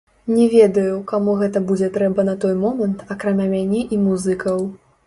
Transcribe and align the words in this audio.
Не 0.35 0.45
ведаю, 0.53 0.95
каму 1.11 1.35
гэта 1.43 1.61
будзе 1.73 1.91
трэба 1.99 2.27
на 2.31 2.35
той 2.47 2.59
момант, 2.65 3.05
акрамя 3.19 3.47
мяне 3.57 3.85
і 3.93 4.03
музыкаў. 4.09 4.69